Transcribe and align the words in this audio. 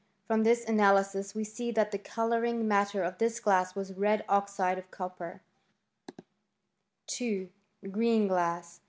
From 0.25 0.41
this 0.41 0.67
analysis 0.67 1.35
we 1.35 1.43
see 1.43 1.69
that 1.73 1.91
the 1.91 1.99
colour* 1.99 2.43
ing 2.43 2.67
matter 2.67 3.03
of 3.03 3.19
this 3.19 3.39
glass 3.39 3.75
was 3.75 3.93
red 3.93 4.25
oxide 4.27 4.79
of 4.79 4.89
copper, 4.89 5.43
2. 7.05 7.49
Green 7.91 8.27
glass. 8.27 8.79